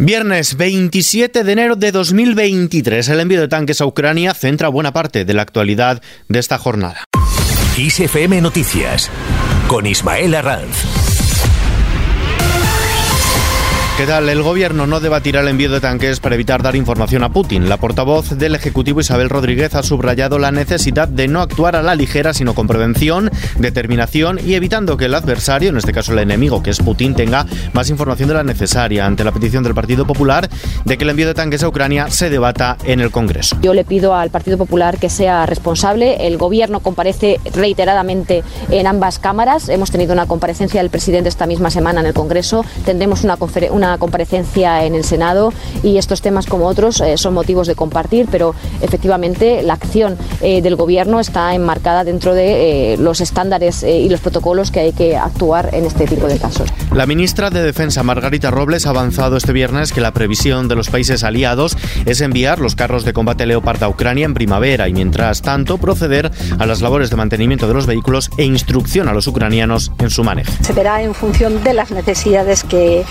Viernes 0.00 0.56
27 0.56 1.42
de 1.42 1.52
enero 1.52 1.74
de 1.74 1.90
2023, 1.90 3.08
el 3.08 3.18
envío 3.18 3.40
de 3.40 3.48
tanques 3.48 3.80
a 3.80 3.86
Ucrania 3.86 4.32
centra 4.32 4.68
buena 4.68 4.92
parte 4.92 5.24
de 5.24 5.34
la 5.34 5.42
actualidad 5.42 6.00
de 6.28 6.38
esta 6.38 6.56
jornada. 6.56 7.02
ISFM 7.76 8.40
Noticias 8.40 9.10
con 9.66 9.86
Ismael 9.86 10.36
Arranz. 10.36 11.07
¿Qué 13.98 14.06
tal? 14.06 14.28
El 14.28 14.44
gobierno 14.44 14.86
no 14.86 15.00
debatirá 15.00 15.40
el 15.40 15.48
envío 15.48 15.72
de 15.72 15.80
tanques 15.80 16.20
para 16.20 16.36
evitar 16.36 16.62
dar 16.62 16.76
información 16.76 17.24
a 17.24 17.32
Putin. 17.32 17.68
La 17.68 17.78
portavoz 17.78 18.30
del 18.38 18.54
Ejecutivo 18.54 19.00
Isabel 19.00 19.28
Rodríguez 19.28 19.74
ha 19.74 19.82
subrayado 19.82 20.38
la 20.38 20.52
necesidad 20.52 21.08
de 21.08 21.26
no 21.26 21.40
actuar 21.40 21.74
a 21.74 21.82
la 21.82 21.96
ligera, 21.96 22.32
sino 22.32 22.54
con 22.54 22.68
prevención, 22.68 23.28
determinación 23.58 24.38
y 24.38 24.54
evitando 24.54 24.96
que 24.96 25.06
el 25.06 25.14
adversario, 25.16 25.70
en 25.70 25.78
este 25.78 25.92
caso 25.92 26.12
el 26.12 26.20
enemigo, 26.20 26.62
que 26.62 26.70
es 26.70 26.78
Putin, 26.78 27.16
tenga 27.16 27.44
más 27.72 27.90
información 27.90 28.28
de 28.28 28.36
la 28.36 28.44
necesaria 28.44 29.04
ante 29.04 29.24
la 29.24 29.32
petición 29.32 29.64
del 29.64 29.74
Partido 29.74 30.06
Popular 30.06 30.48
de 30.84 30.96
que 30.96 31.02
el 31.02 31.10
envío 31.10 31.26
de 31.26 31.34
tanques 31.34 31.64
a 31.64 31.68
Ucrania 31.68 32.08
se 32.08 32.30
debata 32.30 32.76
en 32.84 33.00
el 33.00 33.10
Congreso. 33.10 33.56
Yo 33.62 33.74
le 33.74 33.82
pido 33.82 34.14
al 34.14 34.30
Partido 34.30 34.58
Popular 34.58 34.98
que 34.98 35.10
sea 35.10 35.44
responsable. 35.44 36.28
El 36.28 36.38
gobierno 36.38 36.78
comparece 36.78 37.40
reiteradamente 37.52 38.44
en 38.70 38.86
ambas 38.86 39.18
cámaras. 39.18 39.68
Hemos 39.68 39.90
tenido 39.90 40.12
una 40.12 40.26
comparecencia 40.26 40.80
del 40.80 40.90
presidente 40.90 41.28
esta 41.28 41.46
misma 41.48 41.72
semana 41.72 41.98
en 41.98 42.06
el 42.06 42.14
Congreso. 42.14 42.64
Tendremos 42.84 43.24
una, 43.24 43.36
una 43.72 43.87
comparecencia 43.96 44.84
en 44.84 44.94
el 44.94 45.04
Senado 45.04 45.52
y 45.82 45.96
estos 45.96 46.20
temas 46.20 46.46
como 46.46 46.66
otros 46.66 47.00
eh, 47.00 47.16
son 47.16 47.34
motivos 47.34 47.66
de 47.66 47.74
compartir, 47.74 48.26
pero 48.30 48.54
efectivamente 48.80 49.62
la 49.62 49.74
acción 49.74 50.16
eh, 50.40 50.60
del 50.60 50.76
Gobierno 50.76 51.20
está 51.20 51.54
enmarcada 51.54 52.04
dentro 52.04 52.34
de 52.34 52.94
eh, 52.94 52.96
los 52.98 53.20
estándares 53.20 53.82
y 53.82 54.08
los 54.08 54.20
protocolos 54.20 54.70
que 54.70 54.80
hay 54.80 54.92
que 54.92 55.16
actuar 55.16 55.70
en 55.72 55.84
este 55.84 56.06
tipo 56.06 56.26
de 56.26 56.38
casos. 56.38 56.68
La 56.92 57.06
ministra 57.06 57.50
de 57.50 57.62
Defensa, 57.62 58.02
Margarita 58.02 58.50
Robles, 58.50 58.86
ha 58.86 58.90
avanzado 58.90 59.36
este 59.36 59.52
viernes 59.52 59.92
que 59.92 60.00
la 60.00 60.12
previsión 60.12 60.68
de 60.68 60.74
los 60.74 60.90
países 60.90 61.24
aliados 61.24 61.76
es 62.06 62.20
enviar 62.20 62.58
los 62.58 62.74
carros 62.74 63.04
de 63.04 63.12
combate 63.12 63.46
Leopard 63.46 63.82
a 63.82 63.88
Ucrania 63.88 64.26
en 64.26 64.34
primavera 64.34 64.88
y, 64.88 64.92
mientras 64.92 65.42
tanto, 65.42 65.78
proceder 65.78 66.30
a 66.58 66.66
las 66.66 66.80
labores 66.80 67.10
de 67.10 67.16
mantenimiento 67.16 67.68
de 67.68 67.74
los 67.74 67.86
vehículos 67.86 68.30
e 68.36 68.44
instrucción 68.44 69.08
a 69.08 69.12
los 69.12 69.26
ucranianos 69.26 69.92
en 69.98 70.10
su 70.10 70.24
manejo. 70.24 70.52
Se 70.62 70.72
verá 70.72 71.02
en 71.02 71.14
función 71.14 71.62
de 71.62 71.74
las 71.74 71.90
necesidades 71.90 72.64
que 72.64 73.04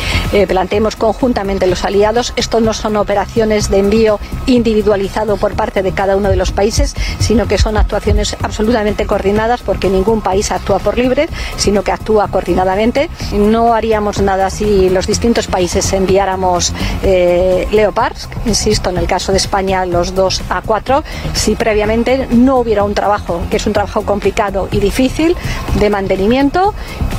plantea 0.47 0.66
planteemos 0.67 0.97
conjuntamente 0.97 1.65
los 1.65 1.85
aliados. 1.85 2.33
Esto 2.35 2.59
no 2.59 2.73
son 2.73 2.97
operaciones 2.97 3.69
de 3.69 3.77
envío 3.77 4.19
individualizado 4.47 5.37
por 5.37 5.53
parte 5.53 5.81
de 5.81 5.93
cada 5.93 6.17
uno 6.17 6.27
de 6.27 6.35
los 6.35 6.51
países, 6.51 6.93
sino 7.19 7.47
que 7.47 7.57
son 7.57 7.77
actuaciones 7.77 8.35
absolutamente 8.43 9.05
coordinadas 9.05 9.61
porque 9.61 9.89
ningún 9.89 10.19
país 10.19 10.51
actúa 10.51 10.79
por 10.79 10.97
libre, 10.97 11.29
sino 11.55 11.83
que 11.83 11.93
actúa 11.93 12.27
coordinadamente. 12.27 13.09
No 13.31 13.73
haríamos 13.73 14.21
nada 14.21 14.49
si 14.49 14.89
los 14.89 15.07
distintos 15.07 15.47
países 15.47 15.93
enviáramos 15.93 16.73
eh, 17.01 17.65
Leopards, 17.71 18.27
insisto, 18.45 18.89
en 18.89 18.97
el 18.97 19.07
caso 19.07 19.31
de 19.31 19.37
España 19.37 19.85
los 19.85 20.15
dos 20.15 20.41
a 20.49 20.61
cuatro, 20.63 21.01
si 21.33 21.55
previamente 21.55 22.27
no 22.29 22.57
hubiera 22.57 22.83
un 22.83 22.93
trabajo, 22.93 23.41
que 23.49 23.55
es 23.55 23.65
un 23.65 23.71
trabajo 23.71 24.01
complicado 24.01 24.67
y 24.69 24.81
difícil, 24.81 25.37
de 25.79 25.89
mantenimiento 25.89 26.73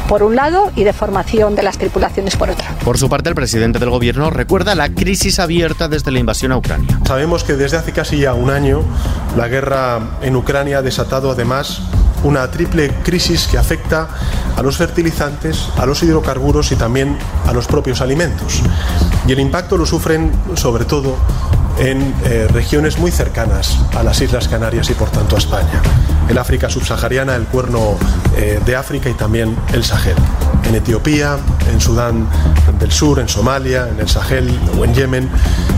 por 0.08 0.22
un 0.22 0.34
lado 0.34 0.72
y 0.74 0.84
de 0.84 0.92
formación 0.92 1.54
de 1.54 1.62
las 1.62 1.78
tripulaciones 1.78 2.34
por 2.36 2.50
otro. 2.50 2.66
Por 2.84 2.98
su 2.98 3.08
parte, 3.08 3.28
el 3.28 3.34
presidente 3.34 3.78
del 3.78 3.90
gobierno 3.90 4.30
recuerda 4.30 4.74
la 4.74 4.88
crisis 4.88 5.38
abierta 5.38 5.86
desde 5.88 6.10
la 6.10 6.18
invasión 6.18 6.50
a 6.50 6.56
Ucrania. 6.56 6.98
Sabemos 7.06 7.44
que 7.44 7.54
desde 7.54 7.76
hace 7.76 7.92
casi 7.92 8.18
ya 8.18 8.34
un 8.34 8.50
año 8.50 8.82
la 9.36 9.48
guerra 9.48 10.00
en 10.22 10.34
Ucrania 10.34 10.78
ha 10.78 10.82
desatado 10.82 11.30
además 11.30 11.82
una 12.24 12.50
triple 12.50 12.90
crisis 13.04 13.46
que 13.46 13.58
afecta 13.58 14.08
a 14.56 14.62
los 14.62 14.76
fertilizantes, 14.76 15.68
a 15.76 15.86
los 15.86 16.02
hidrocarburos 16.02 16.72
y 16.72 16.76
también 16.76 17.16
a 17.46 17.52
los 17.52 17.66
propios 17.66 18.00
alimentos. 18.00 18.62
Y 19.26 19.32
el 19.32 19.40
impacto 19.40 19.76
lo 19.76 19.86
sufren 19.86 20.32
sobre 20.54 20.84
todo 20.84 21.16
en 21.78 22.14
eh, 22.24 22.48
regiones 22.52 22.98
muy 22.98 23.10
cercanas 23.10 23.78
a 23.96 24.02
las 24.02 24.20
Islas 24.20 24.48
Canarias 24.48 24.90
y 24.90 24.94
por 24.94 25.10
tanto 25.10 25.36
a 25.36 25.38
España. 25.38 25.82
El 26.28 26.38
África 26.38 26.68
subsahariana, 26.68 27.36
el 27.36 27.44
cuerno 27.46 27.96
eh, 28.36 28.60
de 28.64 28.76
África 28.76 29.08
y 29.08 29.14
también 29.14 29.56
el 29.72 29.84
Sahel. 29.84 30.16
En 30.64 30.74
Etiopía, 30.74 31.38
en 31.68 31.80
Sudán 31.80 32.26
del 32.78 32.90
Sur, 32.92 33.18
en 33.18 33.28
Somalia, 33.28 33.88
en 33.88 34.00
el 34.00 34.08
Sahel 34.08 34.48
o 34.78 34.84
en 34.84 34.94
Yemen, 34.94 35.28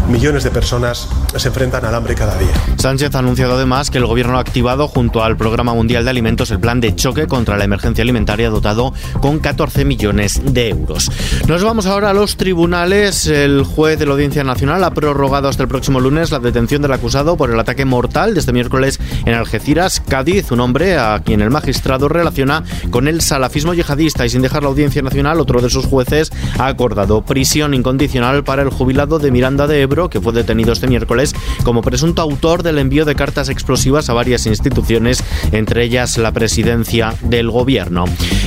millones 0.09 0.45
de 0.45 0.51
personas 0.51 1.09
se 1.37 1.49
enfrentan 1.49 1.85
al 1.85 1.95
hambre 1.95 2.15
cada 2.15 2.37
día. 2.37 2.53
Sánchez 2.77 3.15
ha 3.15 3.21
anunciado 3.21 3.55
además 3.55 3.91
que 3.91 3.99
el 3.99 4.07
gobierno 4.07 4.37
ha 4.37 4.41
activado 4.41 4.89
junto 4.89 5.23
al 5.23 5.37
Programa 5.37 5.75
Mundial 5.75 6.05
de 6.05 6.11
Alimentos 6.11 6.51
el 6.51 6.61
plan 6.61 6.81
de 6.81 6.95
choque 6.95 7.27
contra 7.27 7.57
la 7.57 7.65
emergencia 7.65 8.03
alimentaria 8.03 8.51
dotado 8.51 8.93
con 9.21 9.39
14 9.39 9.85
millones 9.85 10.41
de 10.45 10.71
euros. 10.71 11.11
Nos 11.47 11.63
vamos 11.63 11.87
ahora 11.87 12.11
a 12.11 12.15
los 12.15 12.37
tribunales. 12.37 13.27
El 13.27 13.63
juez 13.65 13.99
de 13.99 14.07
la 14.07 14.13
Audiencia 14.13 14.45
Nacional 14.45 14.83
ha 14.85 14.91
prorrogado 14.91 15.49
hasta 15.49 15.63
el 15.63 15.69
próximo 15.69 16.01
lunes 16.01 16.31
la 16.31 16.39
detención 16.39 16.83
del 16.83 16.93
acusado 16.93 17.37
por 17.37 17.51
el 17.51 17.59
ataque 17.59 17.85
mortal 17.85 18.35
de 18.35 18.41
este 18.41 18.53
miércoles 18.53 18.99
en 19.25 19.35
Algeciras, 19.35 20.01
Cádiz, 20.01 20.51
un 20.51 20.61
hombre 20.61 20.99
a 20.99 21.21
quien 21.25 21.41
el 21.41 21.51
magistrado 21.51 22.09
relaciona 22.09 22.65
con 22.91 23.09
el 23.09 23.21
salafismo 23.21 23.75
yihadista 23.75 24.27
y 24.27 24.31
sin 24.31 24.43
dejar 24.43 24.63
la 24.63 24.69
Audiencia 24.69 25.03
Nacional, 25.03 25.41
otro 25.41 25.61
de 25.61 25.71
sus 25.71 25.87
jueces 25.87 26.33
ha 26.59 26.67
acordado 26.67 27.23
prisión 27.23 27.75
incondicional 27.75 28.45
para 28.45 28.63
el 28.63 28.71
jubilado 28.71 29.19
de 29.19 29.31
Miranda 29.31 29.67
de 29.67 29.83
Ebro 29.83 30.11
que 30.11 30.21
fue 30.21 30.33
detenido 30.33 30.73
este 30.73 30.87
miércoles 30.87 31.35
como 31.65 31.83
presunto 31.83 32.23
autor 32.23 32.63
del 32.63 32.79
envío 32.79 33.05
de 33.05 33.15
cartas 33.15 33.49
explosivas 33.49 34.09
a 34.09 34.15
varias 34.15 34.47
instituciones, 34.47 35.23
entre 35.53 35.85
ellas 35.85 36.19
la 36.19 36.33
presidencia 36.33 37.15
del 37.23 37.51
gobierno. 37.51 38.05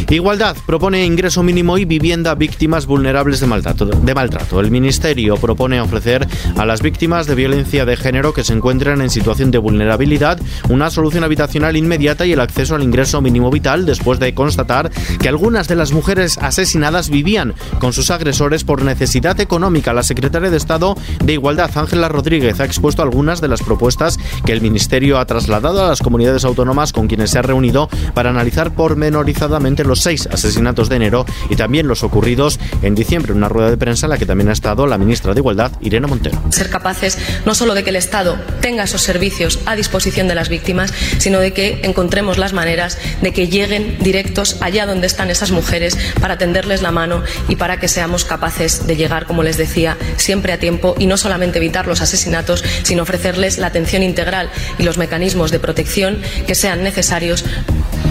Igualdad 0.10 0.56
propone 0.66 1.06
ingreso 1.06 1.44
mínimo 1.44 1.78
y 1.78 1.86
vivienda 1.86 2.32
a 2.32 2.36
víctimas 2.36 2.86
vulnerables 2.86 3.40
de 3.40 3.48
maltrato, 3.48 3.86
de 3.86 4.14
maltrato. 4.14 4.60
El 4.60 4.72
Ministerio 4.72 5.38
propone 5.38 5.82
ofrecer 5.82 6.28
a 6.58 6.66
las 6.66 6.82
víctimas 6.82 7.28
de 7.28 7.36
violencia 7.36 7.86
de 7.86 7.98
género 7.98 8.34
que 8.34 8.44
se 8.44 8.54
encuentran 8.54 9.02
en 9.02 9.10
situación 9.10 9.52
de 9.52 9.58
vulnerabilidad 9.58 10.40
una 10.70 10.90
solución 10.90 11.24
habitacional 11.24 11.76
inmediata 11.76 12.26
y 12.26 12.34
el 12.34 12.40
acceso 12.40 12.76
al 12.76 12.84
ingreso 12.84 13.22
mínimo 13.22 13.52
vital 13.52 13.86
después 13.86 14.20
de 14.20 14.34
constatar 14.34 14.92
que 15.20 15.30
algunas 15.30 15.68
de 15.68 15.76
las 15.76 15.92
mujeres 15.92 16.38
asesinadas 16.38 17.10
vivían 17.10 17.54
con 17.80 17.94
sus 17.94 18.12
agresores 18.12 18.64
por 18.64 18.84
necesidad 18.84 19.40
económica. 19.40 19.94
La 19.94 20.04
secretaria 20.04 20.50
de 20.50 20.58
Estado 20.58 20.96
de 21.24 21.34
Igualdad, 21.34 21.72
Ángela 21.76 22.10
Rodríguez, 22.10 22.60
ha 22.60 22.66
expuesto 22.66 23.02
algunas 23.02 23.42
de 23.42 23.48
las 23.48 23.62
propuestas 23.62 24.18
que 24.46 24.52
el 24.52 24.62
Ministerio 24.62 25.20
ha 25.20 25.26
trasladado 25.26 25.84
a 25.84 25.90
las 25.90 26.02
comunidades 26.02 26.46
autónomas 26.46 26.94
con 26.94 27.08
quienes 27.08 27.32
se 27.32 27.40
ha 27.40 27.42
reunido 27.42 27.90
para 28.14 28.30
analizar 28.30 28.74
pormenorizadamente 28.74 29.84
los 29.84 30.02
seis 30.02 30.28
asesinatos 30.32 30.90
de 30.90 30.96
enero 30.96 31.26
y 31.50 31.56
también 31.56 31.88
los 31.88 32.04
ocurridos 32.04 32.60
en 32.82 32.96
diciembre. 32.96 33.34
Una 33.34 33.50
rueda 33.50 33.70
de 33.70 33.78
prensa 33.78 34.06
en 34.06 34.12
la 34.12 34.18
que 34.18 34.26
también 34.26 34.50
ha 34.50 34.54
estado 34.54 34.88
la 34.88 34.98
ministra 34.98 35.34
de 35.34 35.40
Igualdad, 35.40 35.72
Irene 35.82 36.08
Montero. 36.08 36.42
Ser 36.50 36.70
capaces 36.70 37.18
no 37.46 37.56
solo 37.56 37.74
de 37.74 37.84
que 37.84 37.90
el 37.90 37.96
Estado 37.96 38.38
tenga 38.62 38.84
esos 38.84 39.02
servicios 39.02 39.60
a 39.66 39.76
disposición 39.76 40.28
de 40.28 40.36
las 40.36 40.50
víctimas, 40.54 40.94
sino 41.18 41.40
de 41.40 41.52
que 41.52 41.80
encontremos 41.82 42.38
las 42.38 42.54
maneras 42.54 43.00
de 43.22 43.34
que 43.34 43.48
lleguen 43.48 43.98
directos 44.00 44.58
allá 44.62 44.86
donde 44.86 45.08
están 45.08 45.32
esas 45.32 45.50
mujeres 45.50 45.98
para 46.22 46.38
tenderles 46.38 46.84
la 46.84 46.92
mano 46.92 47.24
y 47.50 47.56
para 47.56 47.80
que 47.80 47.88
seamos 47.88 48.24
capaces 48.24 48.86
de 48.86 48.96
llegar, 48.96 49.26
como 49.26 49.42
les 49.42 49.58
decía, 49.58 49.98
siempre 50.18 50.54
a 50.54 50.60
tiempo 50.60 50.96
y 51.00 51.08
no 51.08 51.18
solamente 51.18 51.58
evitar 51.58 51.88
los 51.88 52.02
asesinatos, 52.02 52.64
sino 52.84 53.02
ofrecerles 53.02 53.58
la 53.58 53.68
atención 53.68 54.04
integral 54.04 54.50
y 54.78 54.84
los 54.84 54.98
mecanismos 54.98 55.50
de 55.50 55.60
protección 55.60 56.22
que 56.46 56.54
sean 56.54 56.84
necesarios 56.84 57.44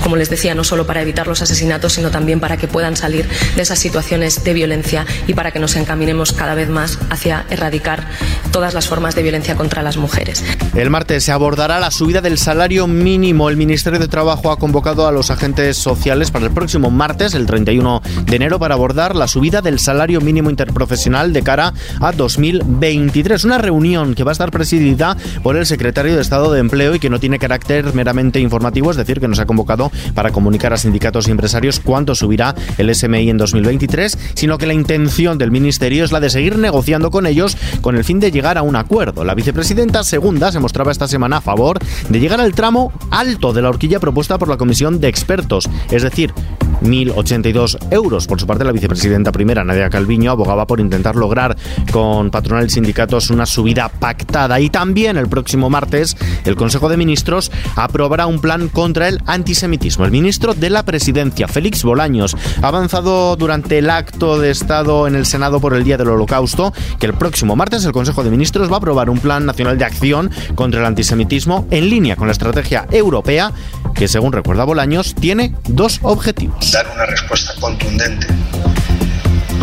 como 0.03 0.17
les 0.17 0.31
decía, 0.31 0.55
no 0.55 0.65
solo 0.65 0.87
para 0.87 1.01
evitar 1.01 1.27
los 1.29 1.43
asesinatos, 1.43 1.93
sino 1.95 2.11
también 2.11 2.41
para 2.41 2.57
que 2.57 2.67
puedan 2.67 2.97
salir 2.97 3.29
de 3.55 3.63
esas 3.63 3.79
situaciones 3.79 4.43
de 4.45 4.53
violencia 4.53 5.07
y 5.27 5.35
para 5.35 5.53
que 5.53 5.59
nos 5.59 5.77
encaminemos 5.77 6.33
cada 6.33 6.55
vez 6.55 6.69
más 6.69 6.99
hacia 7.09 7.47
erradicar 7.51 8.09
todas 8.51 8.75
las 8.75 8.89
formas 8.89 9.15
de 9.15 9.23
violencia 9.23 9.55
contra 9.55 9.83
las 9.83 9.97
mujeres. 9.97 10.45
El 10.75 10.91
martes 10.91 11.25
se 11.25 11.33
abordará 11.33 11.79
la 11.79 11.91
subida 11.91 12.21
del 12.21 12.32
salario 12.39 12.87
mínimo. 12.87 13.49
El 13.49 13.57
Ministerio 13.57 13.99
de 13.99 14.09
Trabajo 14.09 14.51
ha 14.51 14.59
convocado 14.59 15.07
a 15.07 15.13
los 15.13 15.31
agentes 15.31 15.77
sociales 15.77 16.31
para 16.31 16.47
el 16.47 16.53
próximo 16.53 16.91
martes, 16.91 17.35
el 17.35 17.47
31 17.47 18.03
de 18.25 18.37
enero, 18.37 18.59
para 18.59 18.75
abordar 18.75 19.17
la 19.17 19.29
subida 19.29 19.61
del 19.61 19.79
salario 19.79 20.21
mínimo 20.21 20.51
interprofesional 20.51 21.33
de 21.33 21.43
cara 21.43 21.75
a 22.01 22.13
2023. 22.13 23.45
Una 23.45 23.59
reunión 23.59 24.15
que 24.15 24.25
va 24.25 24.31
a 24.31 24.33
estar 24.33 24.51
presidida 24.51 25.17
por 25.43 25.57
el 25.57 25.67
secretario 25.67 26.15
de 26.15 26.23
Estado 26.23 26.53
de 26.53 26.61
Empleo 26.61 26.95
y 26.95 26.99
que 26.99 27.11
no 27.11 27.21
tiene 27.21 27.39
carácter 27.39 27.95
meramente 27.95 28.41
informativo, 28.41 28.91
es 28.91 28.97
decir, 28.97 29.21
que 29.21 29.29
nos 29.29 29.39
ha 29.39 29.47
convocado 29.47 29.91
para 30.15 30.31
comunicar 30.31 30.73
a 30.73 30.77
sindicatos 30.77 31.29
y 31.29 31.31
empresarios 31.31 31.81
cuánto 31.81 32.15
subirá 32.15 32.55
el 32.79 32.95
SMI 32.95 33.31
en 33.31 33.39
2023, 33.39 34.19
sino 34.35 34.59
que 34.59 34.67
la 34.67 34.75
intención 34.75 35.39
del 35.39 35.51
Ministerio 35.51 36.05
es 36.05 36.13
la 36.13 36.21
de 36.21 36.31
seguir 36.31 36.59
negociando 36.59 37.11
con 37.11 37.27
ellos 37.27 37.57
con 37.81 37.97
el 37.97 38.05
fin 38.05 38.21
de 38.21 38.31
llegar 38.31 38.59
a 38.59 38.63
un 38.63 38.77
acuerdo. 38.77 39.25
La 39.25 39.35
vicepresidenta 39.35 40.05
segunda 40.05 40.53
se 40.53 40.61
mostraba 40.61 40.93
esta 40.93 41.09
semana 41.09 41.39
a 41.39 41.41
favor 41.41 41.79
de 42.09 42.21
llegar 42.23 42.41
al 42.41 42.55
tramo 42.55 42.93
alto 43.11 43.53
de 43.53 43.63
la 43.63 43.69
horquilla 43.69 43.99
propuesta 43.99 44.39
por 44.39 44.49
la 44.49 44.57
Comisión 44.57 45.01
de 45.01 45.09
Expertos, 45.09 45.69
es 45.91 46.05
decir, 46.05 46.33
1.082 46.83 47.79
euros. 47.91 48.27
Por 48.27 48.41
su 48.41 48.47
parte, 48.47 48.65
la 48.65 48.73
vicepresidenta 48.73 49.33
primera, 49.33 49.65
Nadia 49.65 49.91
Calviño, 49.91 50.31
abogaba 50.31 50.67
por 50.67 50.81
intentar 50.81 51.17
lograr 51.17 51.57
con 51.91 52.31
patronal 52.31 52.67
y 52.67 52.71
sindicatos 52.71 53.31
una 53.31 53.47
subida 53.47 53.89
pactada. 53.89 54.61
Y 54.61 54.71
también 54.71 55.17
el 55.17 55.29
próximo 55.29 55.71
martes, 55.71 56.17
el 56.45 56.57
Consejo 56.57 56.89
de 56.89 56.97
Ministros 56.97 57.51
aprobará 57.77 58.27
un 58.27 58.41
plan 58.41 58.69
contra 58.69 59.09
el 59.09 59.21
antisemitismo. 59.27 60.05
El 60.05 60.11
ministro 60.11 60.55
de 60.55 60.71
la 60.71 60.85
Presidencia, 60.85 61.49
Félix 61.49 61.83
Bolaños, 61.83 62.37
ha 62.63 62.69
avanzado 62.69 63.37
durante 63.37 63.79
el 63.79 63.91
acto 63.91 64.39
de 64.39 64.51
Estado 64.51 65.07
en 65.07 65.15
el 65.15 65.27
Senado 65.27 65.61
por 65.61 65.75
el 65.75 65.85
Día 65.85 65.97
del 65.97 66.09
Holocausto 66.09 66.73
que 66.99 67.07
el 67.07 67.15
próximo 67.15 67.57
martes 67.57 67.85
el 67.85 67.93
Consejo 67.93 68.25
de 68.25 68.31
Ministros 68.31 68.71
va 68.71 68.75
a 68.75 68.79
aprobar 68.79 69.11
un 69.11 69.19
plan 69.19 69.47
nacional 69.47 69.79
de 69.79 69.85
acción 69.85 70.31
contra 70.55 70.81
el 70.81 70.87
antisemitismo 70.87 71.67
en 71.71 71.89
línea 71.89 72.17
con 72.17 72.27
la 72.27 72.33
estrategia 72.33 72.87
europea 72.91 73.53
que, 73.95 74.09
según 74.09 74.33
recuerda 74.33 74.65
Bolaños, 74.65 75.15
tiene 75.15 75.55
dos 75.69 76.01
objetivos. 76.03 76.72
Dar 76.73 76.89
una 76.89 77.05
respuesta 77.05 77.53
contundente 77.61 78.27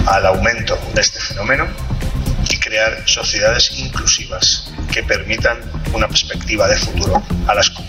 al 0.05 0.27
aumento 0.27 0.77
de 0.93 1.01
este 1.01 1.19
fenómeno 1.19 1.67
y 2.51 2.57
crear 2.57 3.01
sociedades 3.07 3.71
inclusivas 3.79 4.71
que 4.93 5.01
permitan 5.01 5.59
una 5.91 6.07
perspectiva 6.07 6.67
de 6.67 6.75
futuro 6.75 7.23
a 7.47 7.55
las 7.55 7.71
comunidades 7.71 7.88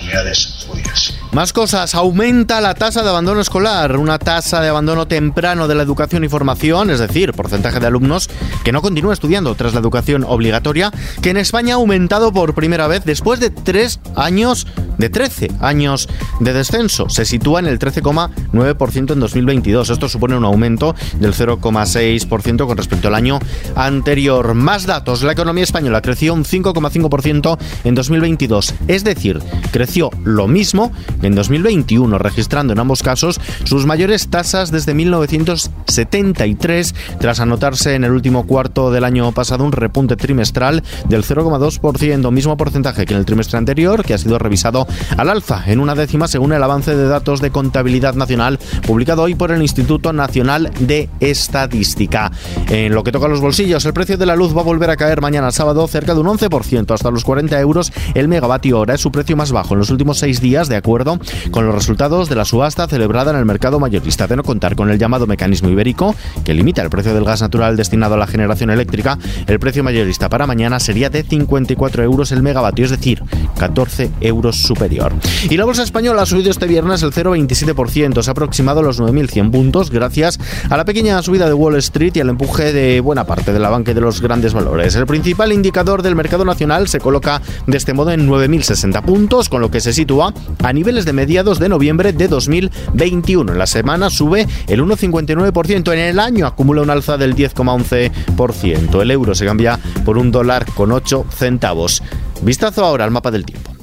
Más 1.33 1.53
cosas, 1.53 1.95
aumenta 1.95 2.61
la 2.61 2.75
tasa 2.75 3.03
de 3.03 3.09
abandono 3.09 3.41
escolar, 3.41 3.97
una 3.97 4.19
tasa 4.19 4.61
de 4.61 4.69
abandono 4.69 5.07
temprano 5.07 5.69
de 5.69 5.77
la 5.77 5.83
educación 5.83 6.25
y 6.25 6.29
formación, 6.29 6.91
es 6.91 6.99
decir, 6.99 7.33
porcentaje 7.33 7.79
de 7.79 7.87
alumnos 7.87 8.29
que 8.65 8.73
no 8.73 8.83
continúa 8.83 9.13
estudiando 9.13 9.55
tras 9.55 9.73
la 9.73 9.81
educación 9.81 10.25
obligatoria, 10.27 10.91
que 11.23 11.31
en 11.31 11.37
España 11.37 11.75
ha 11.75 11.77
aumentado 11.77 12.33
por 12.33 12.55
primera 12.55 12.89
vez 12.89 13.05
después 13.05 13.39
de 13.39 13.51
tres 13.51 14.01
años, 14.17 14.67
de 14.99 15.09
13 15.09 15.53
años 15.61 16.09
de 16.41 16.53
descenso. 16.53 17.09
Se 17.09 17.25
sitúa 17.25 17.61
en 17.61 17.67
el 17.67 17.79
13,9% 17.79 19.13
en 19.13 19.21
2022. 19.21 19.91
Esto 19.91 20.09
supone 20.09 20.37
un 20.37 20.45
aumento 20.45 20.95
del 21.21 21.33
0,6% 21.33 22.67
con 22.67 22.77
respecto 22.77 23.09
al 23.09 23.15
año 23.15 23.39
anterior. 23.77 24.55
Más 24.55 24.87
datos, 24.87 25.23
la 25.23 25.33
economía 25.33 25.65
española 25.65 26.03
creció 26.03 26.35
un 26.35 26.45
5,5% 26.45 27.59
en 27.85 27.95
2022, 27.95 28.75
es 28.89 29.05
decir, 29.05 29.41
creció 29.71 30.00
lo 30.25 30.49
mismo 30.49 30.91
en 31.21 31.35
2021, 31.35 32.17
registrando 32.17 32.73
en 32.73 32.79
ambos 32.79 33.03
casos 33.03 33.39
sus 33.65 33.85
mayores 33.85 34.29
tasas 34.29 34.71
desde 34.71 34.95
1973, 34.95 36.95
tras 37.21 37.41
anotarse 37.41 37.95
en 37.95 38.05
el 38.05 38.13
último 38.13 38.47
cuarto 38.47 38.91
del 38.91 39.05
año 39.05 39.31
pasado 39.33 39.65
un 39.65 39.73
repunte 39.73 40.17
trimestral 40.17 40.83
del 41.09 41.25
0,2%, 41.25 42.33
mismo 42.33 42.57
porcentaje 42.57 43.05
que 43.05 43.13
en 43.13 43.21
el 43.21 43.27
trimestre 43.27 43.59
anterior, 43.59 44.05
que 44.05 44.15
ha 44.15 44.19
sido 44.19 44.39
revisado 44.39 44.87
al 45.17 45.29
alza 45.29 45.65
en 45.67 45.81
una 45.81 45.95
décima 45.95 46.29
según 46.29 46.53
el 46.53 46.63
avance 46.63 46.97
de 46.97 47.07
datos 47.07 47.41
de 47.41 47.51
contabilidad 47.51 48.15
nacional 48.15 48.59
publicado 48.87 49.23
hoy 49.23 49.35
por 49.35 49.51
el 49.51 49.61
Instituto 49.61 50.13
Nacional 50.13 50.71
de 50.81 51.11
Estadística. 51.21 52.31
En 52.69 52.95
lo 52.95 53.05
que 53.05 53.13
toca 53.13 53.27
a 53.27 53.29
los 53.29 53.41
bolsillos, 53.41 53.85
el 53.85 53.93
precio 53.93 54.17
de 54.17 54.27
la 54.27 54.37
luz 54.37 54.57
va 54.57 54.61
a 54.61 54.65
volver 54.65 54.91
a 54.91 54.97
caer 54.97 55.21
mañana 55.21 55.51
sábado 55.51 55.87
cerca 55.89 56.15
de 56.15 56.21
un 56.21 56.27
11%, 56.27 56.95
hasta 56.95 57.11
los 57.11 57.25
40 57.25 57.59
euros 57.61 57.93
el 58.15 58.29
megavatio 58.29 58.79
hora. 58.79 58.95
Es 58.95 59.01
su 59.01 59.11
precio 59.11 59.37
más 59.37 59.53
bajo 59.53 59.75
en 59.75 59.81
los 59.81 59.90
últimos 59.91 60.19
seis 60.19 60.41
días, 60.41 60.69
de 60.69 60.77
acuerdo 60.77 61.19
con 61.51 61.67
los 61.67 61.75
resultados 61.75 62.29
de 62.29 62.37
la 62.37 62.45
subasta 62.45 62.87
celebrada 62.87 63.31
en 63.33 63.39
el 63.39 63.45
mercado 63.45 63.81
mayorista. 63.81 64.27
De 64.27 64.37
no 64.37 64.43
contar 64.43 64.77
con 64.77 64.91
el 64.91 64.99
llamado 64.99 65.27
mecanismo 65.27 65.69
ibérico, 65.69 66.15
que 66.45 66.55
limita 66.55 66.83
el 66.83 66.91
precio 66.91 67.15
del 67.15 67.25
gas 67.25 67.41
natural 67.41 67.77
destinado 67.77 68.15
a 68.15 68.19
la 68.19 68.27
generación 68.27 68.71
eléctrica, 68.71 69.19
el 69.47 69.59
precio 69.59 69.83
mayorista 69.83 70.29
para 70.29 70.47
mañana 70.47 70.81
sería 70.81 71.11
de 71.11 71.23
54 71.23 72.03
euros 72.03 72.33
el 72.33 72.43
megavatio, 72.43 72.85
es 72.85 72.91
decir, 72.91 73.23
14 73.59 74.11
euros 74.21 74.57
superior. 74.57 75.13
Y 75.49 75.57
la 75.57 75.65
bolsa 75.65 75.83
española 75.83 76.23
ha 76.23 76.27
subido 76.27 76.51
este 76.51 76.67
viernes 76.67 77.03
el 77.03 77.13
0,27%, 77.13 78.23
se 78.23 78.31
ha 78.31 78.33
aproximado 78.33 78.81
a 78.81 78.83
los 78.83 79.01
9.100 79.01 79.51
puntos 79.51 79.91
gracias 79.91 80.39
a 80.69 80.77
la 80.77 80.85
pequeña 80.85 81.23
subida 81.23 81.47
de 81.47 81.55
Wall 81.55 81.77
Street 81.77 82.13
y 82.15 82.21
al 82.21 82.29
empuje 82.29 82.73
de 82.73 83.01
buena 83.01 83.25
parte 83.25 83.53
de 83.53 83.59
la 83.59 83.71
banca 83.71 83.91
y 83.91 83.95
de 83.95 84.01
los 84.01 84.21
grandes 84.21 84.55
valores. 84.55 84.95
El 84.95 85.07
principal 85.07 85.53
indicador 85.53 86.03
del 86.03 86.15
mercado 86.15 86.45
nacional 86.45 86.89
se 86.89 87.01
coloca 87.01 87.43
de 87.67 87.77
este 87.77 87.93
modo 87.93 88.11
en 88.13 88.29
9.060 88.29 89.03
puntos, 89.03 89.49
con 89.49 89.61
lo 89.61 89.71
que 89.71 89.80
se 89.81 89.93
sitúa 89.93 90.33
a 90.63 90.73
niveles 90.73 91.05
de 91.05 91.13
mediados 91.13 91.59
de 91.59 91.69
noviembre 91.69 92.13
de 92.13 92.29
2021. 92.29 93.53
En 93.53 93.59
la 93.59 93.67
semana 93.67 94.11
sube 94.11 94.47
el 94.69 94.83
1,59%, 94.83 95.93
en 95.93 95.99
el 95.99 96.19
año 96.19 96.47
acumula 96.47 96.83
un 96.83 96.91
alza 96.91 97.17
del 97.17 97.35
10,11%. 97.35 99.03
El 99.03 99.11
euro 99.11 99.35
se 99.35 99.47
cambia 99.47 99.79
por 100.05 100.19
un 100.19 100.31
dólar 100.31 100.67
con 100.75 100.93
8 100.93 101.27
centavos. 101.31 102.03
Vistazo 102.43 102.85
ahora 102.85 103.05
al 103.05 103.11
mapa 103.11 103.31
del 103.31 103.45
tiempo. 103.45 103.80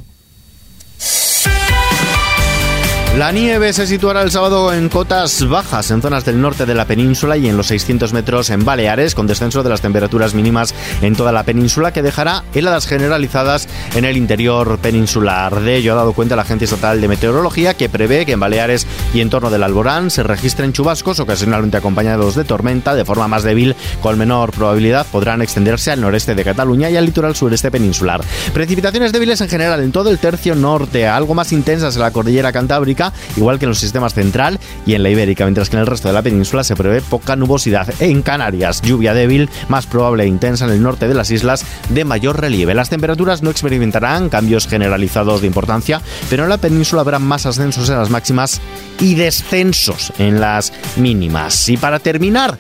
La 3.18 3.32
nieve 3.32 3.74
se 3.74 3.88
situará 3.88 4.22
el 4.22 4.30
sábado 4.30 4.72
en 4.72 4.90
cotas 4.90 5.44
bajas 5.50 5.90
en 5.90 6.04
zonas 6.04 6.24
del 6.24 6.40
norte 6.40 6.68
de 6.68 6.76
la 6.76 6.86
península 6.86 7.36
y 7.36 7.50
en 7.50 7.58
los 7.58 7.66
600 7.66 8.14
metros 8.14 8.52
en 8.52 8.64
Baleares, 8.64 9.16
con 9.16 9.26
descenso 9.26 9.64
de 9.64 9.70
las 9.70 9.82
temperaturas 9.82 10.36
mínimas 10.36 10.76
en 11.02 11.16
toda 11.16 11.32
la 11.32 11.42
península, 11.42 11.92
que 11.92 12.04
dejará 12.04 12.44
heladas 12.54 12.86
generalizadas 12.86 13.68
en 13.96 14.06
el 14.06 14.18
interior 14.18 14.78
peninsular. 14.78 15.62
De 15.62 15.78
ello 15.78 15.94
ha 15.94 15.96
dado 15.96 16.14
cuenta 16.14 16.36
la 16.36 16.44
Agencia 16.44 16.66
Estatal 16.66 17.02
de 17.02 17.08
Meteorología, 17.08 17.74
que 17.74 17.90
prevé 17.90 18.24
que 18.24 18.34
en 18.34 18.40
Baleares 18.40 18.86
y 19.16 19.22
en 19.22 19.32
torno 19.32 19.50
del 19.50 19.64
Alborán 19.64 20.12
se 20.12 20.22
registren 20.22 20.72
chubascos 20.72 21.20
ocasionalmente 21.20 21.78
acompañados 21.78 22.36
de 22.36 22.44
tormenta, 22.44 22.94
de 22.94 23.04
forma 23.04 23.28
más 23.28 23.42
débil, 23.42 23.76
con 24.00 24.16
menor 24.20 24.52
probabilidad 24.52 25.08
podrán 25.12 25.42
extenderse 25.42 25.90
al 25.90 26.02
noreste 26.02 26.36
de 26.36 26.44
Cataluña 26.44 26.92
y 26.92 26.98
al 26.98 27.06
litoral 27.06 27.36
sureste 27.36 27.72
peninsular. 27.72 28.22
Precipitaciones 28.54 29.12
débiles 29.12 29.42
en 29.42 29.50
general 29.50 29.82
en 29.82 29.92
todo 29.92 30.12
el 30.12 30.20
tercio 30.20 30.54
norte, 30.54 31.08
algo 31.08 31.34
más 31.34 31.52
intensas 31.52 31.96
en 31.96 32.04
la 32.04 32.12
cordillera 32.12 32.52
cantábrica 32.52 33.07
igual 33.36 33.60
que 33.60 33.66
en 33.66 33.70
los 33.70 33.80
sistemas 33.80 34.14
central 34.14 34.60
y 34.86 34.94
en 34.94 35.04
la 35.04 35.10
ibérica, 35.10 35.46
mientras 35.46 35.70
que 35.70 35.76
en 35.76 35.82
el 35.82 35.88
resto 35.88 36.08
de 36.08 36.14
la 36.14 36.22
península 36.22 36.64
se 36.64 36.76
prevé 36.76 37.02
poca 37.02 37.36
nubosidad. 37.36 37.88
En 38.00 38.22
Canarias, 38.22 38.82
lluvia 38.82 39.14
débil, 39.14 39.50
más 39.70 39.86
probable 39.86 40.24
e 40.24 40.28
intensa 40.28 40.66
en 40.66 40.72
el 40.72 40.82
norte 40.82 41.08
de 41.08 41.14
las 41.14 41.32
islas 41.32 41.66
de 41.90 42.06
mayor 42.06 42.40
relieve. 42.40 42.74
Las 42.74 42.90
temperaturas 42.90 43.42
no 43.42 43.50
experimentarán 43.50 44.30
cambios 44.30 44.68
generalizados 44.68 45.42
de 45.42 45.48
importancia, 45.48 46.02
pero 46.30 46.44
en 46.44 46.50
la 46.50 46.58
península 46.58 47.02
habrá 47.02 47.20
más 47.20 47.46
ascensos 47.46 47.90
en 47.90 47.98
las 47.98 48.10
máximas 48.10 48.62
y 49.00 49.16
descensos 49.16 50.14
en 50.18 50.40
las 50.40 50.74
mínimas. 50.96 51.70
Y 51.70 51.78
para 51.78 52.00
terminar, 52.00 52.58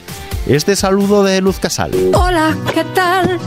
este 0.47 0.75
saludo 0.75 1.23
de 1.23 1.41
Luz 1.41 1.59
Casal. 1.59 1.91
Hola, 2.13 2.55
¿qué 2.73 2.83
tal? 2.95 3.39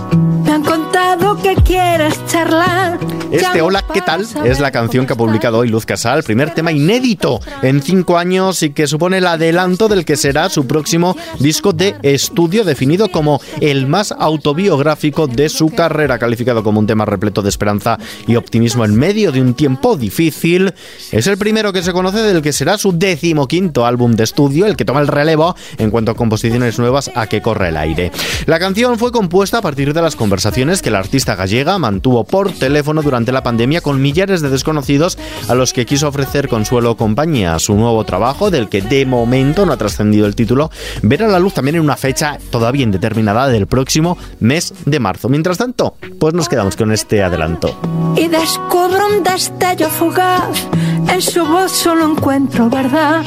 Me 0.44 0.53
han 0.53 0.62
contado 1.00 1.37
que 1.43 1.55
quieres 1.56 2.14
charlar. 2.26 2.99
Este 3.31 3.62
Hola, 3.62 3.85
¿qué 3.93 4.00
tal? 4.00 4.26
Es 4.44 4.58
la 4.58 4.73
canción 4.73 5.06
que 5.06 5.12
ha 5.12 5.17
publicado 5.17 5.58
hoy 5.58 5.69
Luz 5.69 5.87
Casal, 5.87 6.25
primer 6.25 6.52
tema 6.52 6.73
inédito 6.73 7.38
en 7.62 7.81
cinco 7.81 8.19
años 8.19 8.62
y 8.64 8.70
que 8.70 8.88
supone 8.88 9.19
el 9.19 9.26
adelanto 9.26 9.88
del 9.88 10.05
que 10.05 10.17
será 10.17 10.49
su 10.49 10.67
próximo 10.67 11.17
disco 11.38 11.73
de 11.73 11.94
estudio, 12.02 12.64
definido 12.64 13.08
como 13.08 13.41
el 13.61 13.87
más 13.87 14.12
autobiográfico 14.12 15.29
de 15.29 15.49
su 15.49 15.70
carrera, 15.70 16.19
calificado 16.19 16.64
como 16.64 16.81
un 16.81 16.88
tema 16.88 17.05
repleto 17.05 17.41
de 17.41 17.50
esperanza 17.50 17.99
y 18.26 18.35
optimismo 18.35 18.85
en 18.85 18.96
medio 18.96 19.31
de 19.31 19.41
un 19.41 19.55
tiempo 19.55 19.96
difícil. 19.96 20.75
Es 21.12 21.29
el 21.29 21.38
primero 21.38 21.73
que 21.73 21.82
se 21.82 21.93
conoce 21.93 22.19
del 22.19 22.43
que 22.43 22.53
será 22.53 22.79
su 22.79 22.99
decimoquinto 22.99 23.87
álbum 23.87 24.17
de 24.17 24.25
estudio, 24.25 24.67
el 24.67 24.76
que 24.76 24.85
toma 24.85 25.00
el 25.00 25.08
relevo 25.08 25.55
en 25.79 25.91
cuanto 25.91 26.11
a 26.11 26.17
composiciones 26.17 26.81
nuevas 26.81 27.11
a 27.14 27.29
que 27.29 27.41
corre 27.41 27.69
el 27.69 27.76
aire. 27.76 28.11
La 28.46 28.58
canción 28.58 28.99
fue 28.99 29.12
compuesta 29.12 29.58
a 29.58 29.62
partir 29.62 29.94
de 29.94 30.03
las 30.03 30.17
conversaciones 30.17 30.82
que 30.82 30.90
la 30.91 30.99
artista 30.99 31.35
gallega 31.35 31.79
mantuvo 31.79 32.25
por 32.25 32.53
teléfono 32.53 33.03
durante 33.03 33.32
la 33.32 33.43
pandemia 33.43 33.81
con 33.81 34.01
millares 34.03 34.41
de 34.41 34.51
desconocidos 34.51 35.19
a 35.49 35.55
los 35.55 35.73
que 35.73 35.87
quiso 35.87 36.09
ofrecer 36.09 36.49
consuelo 36.49 36.93
o 36.93 36.97
compañía. 36.97 37.59
Su 37.59 37.75
nuevo 37.75 38.05
trabajo, 38.05 38.51
del 38.51 38.69
que 38.69 38.82
de 38.82 39.06
momento 39.06 39.67
no 39.67 39.73
ha 39.73 39.77
trascendido 39.77 40.27
el 40.27 40.35
título, 40.35 40.70
verá 41.03 41.29
la 41.29 41.39
luz 41.39 41.55
también 41.55 41.77
en 41.77 41.82
una 41.82 41.97
fecha 41.97 42.39
todavía 42.51 42.85
indeterminada 42.85 43.49
del 43.49 43.67
próximo 43.67 44.19
mes 44.41 44.75
de 44.85 45.01
marzo. 45.01 45.29
Mientras 45.29 45.59
tanto, 45.59 45.94
pues 46.19 46.35
nos 46.35 46.49
quedamos 46.49 46.77
con 46.77 46.93
este 46.93 47.23
adelanto. 47.23 47.75
Y 48.17 48.29
descubro 48.29 49.06
un 49.06 49.23
destello 49.23 49.89
fugaz, 49.89 50.69
en 51.09 51.23
su 51.23 51.44
voz 51.44 51.73
solo 51.73 52.11
encuentro 52.13 52.69
verdad. 52.69 53.23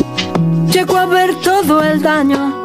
Llego 0.71 0.97
a 0.97 1.05
ver 1.05 1.35
todo 1.41 1.83
el 1.83 2.01
daño 2.01 2.62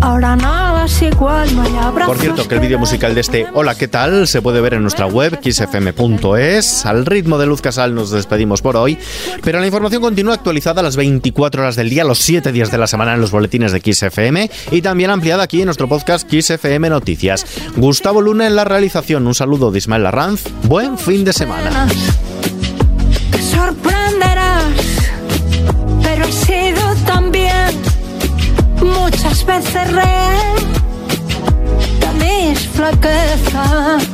Ahora 0.00 0.36
nada 0.36 0.84
es 0.84 1.02
igual, 1.02 1.54
no 1.56 1.62
hay 1.62 1.74
abrazos 1.76 2.06
Por 2.06 2.18
cierto, 2.18 2.46
que 2.46 2.54
el 2.56 2.60
vídeo 2.60 2.78
musical 2.78 3.14
de 3.14 3.22
este 3.22 3.46
Hola, 3.54 3.74
¿qué 3.74 3.88
tal? 3.88 4.28
se 4.28 4.42
puede 4.42 4.60
ver 4.60 4.74
en 4.74 4.82
nuestra 4.82 5.06
web, 5.06 5.38
xfm.es. 5.42 6.86
Al 6.86 7.06
ritmo 7.06 7.38
de 7.38 7.46
Luz 7.46 7.62
Casal 7.62 7.94
nos 7.94 8.10
despedimos 8.10 8.60
por 8.62 8.76
hoy, 8.76 8.98
pero 9.42 9.58
la 9.58 9.66
información 9.66 10.02
continúa 10.02 10.34
actualizada 10.34 10.80
a 10.80 10.84
las 10.84 10.96
24 10.96 11.62
horas 11.62 11.76
del 11.76 11.88
día, 11.88 12.04
los 12.04 12.18
7 12.18 12.52
días 12.52 12.70
de 12.70 12.78
la 12.78 12.86
semana 12.86 13.14
en 13.14 13.20
los 13.20 13.30
boletines 13.30 13.72
de 13.72 13.80
XFM 13.80 14.50
y 14.70 14.82
también 14.82 15.10
ampliada 15.10 15.42
aquí 15.44 15.60
en 15.60 15.66
nuestro 15.66 15.88
podcast 15.88 16.28
XFM 16.30 16.90
Noticias. 16.90 17.46
Gustavo 17.76 18.20
Luna 18.20 18.46
en 18.46 18.56
la 18.56 18.64
realización. 18.64 19.26
Un 19.26 19.34
saludo 19.34 19.70
de 19.70 19.78
Ismael 19.78 20.06
Arranz. 20.06 20.44
Buen 20.64 20.98
fin 20.98 21.24
de 21.24 21.32
semana. 21.32 21.88
Te 23.30 23.42
sorprenderás, 23.42 24.05
res 29.56 29.68
és 29.80 29.92
real, 29.94 30.58
tant 32.02 32.20
és 32.28 32.66
flor 32.76 33.00
que 33.00 33.16
fa. 33.48 34.05